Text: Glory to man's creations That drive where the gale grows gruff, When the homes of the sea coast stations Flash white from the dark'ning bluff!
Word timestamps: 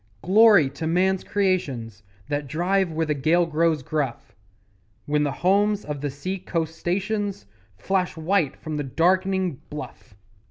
Glory 0.23 0.67
to 0.67 0.87
man's 0.87 1.23
creations 1.23 2.01
That 2.27 2.47
drive 2.47 2.91
where 2.91 3.05
the 3.05 3.13
gale 3.13 3.45
grows 3.45 3.83
gruff, 3.83 4.35
When 5.05 5.21
the 5.21 5.31
homes 5.31 5.85
of 5.85 6.01
the 6.01 6.09
sea 6.09 6.39
coast 6.39 6.75
stations 6.75 7.45
Flash 7.77 8.17
white 8.17 8.57
from 8.57 8.77
the 8.77 8.83
dark'ning 8.83 9.59
bluff! 9.69 10.15